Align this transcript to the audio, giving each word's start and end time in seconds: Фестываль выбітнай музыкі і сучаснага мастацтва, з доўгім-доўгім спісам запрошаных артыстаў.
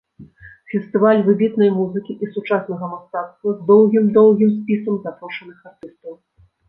Фестываль 0.71 1.19
выбітнай 1.27 1.69
музыкі 1.79 2.11
і 2.27 2.31
сучаснага 2.35 2.85
мастацтва, 2.93 3.49
з 3.59 3.69
доўгім-доўгім 3.71 4.49
спісам 4.59 4.95
запрошаных 5.05 5.57
артыстаў. 5.73 6.13